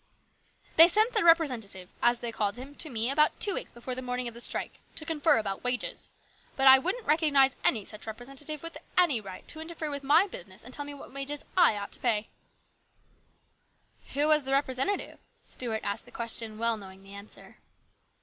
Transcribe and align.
"They 0.77 0.87
sent 0.87 1.13
their 1.13 1.23
representative, 1.23 1.93
as 2.01 2.21
they 2.21 2.31
called 2.31 2.55
him, 2.57 2.73
to 2.73 2.89
me, 2.89 3.11
about 3.11 3.39
two 3.39 3.53
weeks 3.53 3.71
before 3.71 3.93
the 3.93 4.01
morning 4.01 4.27
of 4.27 4.33
the 4.33 4.41
strike, 4.41 4.79
to 4.95 5.05
confer 5.05 5.37
about 5.37 5.63
wages, 5.63 6.09
but 6.55 6.65
I 6.65 6.79
wouldn't 6.79 7.05
recognise 7.05 7.55
any 7.63 7.85
such 7.85 8.07
representative 8.07 8.63
with 8.63 8.79
any 8.97 9.21
right 9.21 9.47
to 9.47 9.59
interfere 9.59 9.91
with 9.91 10.03
my 10.03 10.25
business 10.25 10.63
and 10.63 10.73
tell 10.73 10.85
me 10.85 10.95
what 10.95 11.13
wages 11.13 11.45
I 11.55 11.77
ought 11.77 11.91
to 11.91 11.99
pay." 11.99 12.17
86 12.17 12.29
HIS 12.29 12.43
BROTHER'S 12.83 14.01
KEEPER." 14.01 14.19
Who 14.21 14.27
was 14.27 14.43
the 14.45 14.51
representative?" 14.53 15.19
Stuart 15.43 15.81
asked 15.83 16.05
the 16.05 16.11
question, 16.11 16.57
well 16.57 16.77
knowing 16.77 17.03
the 17.03 17.13
answer. 17.13 17.57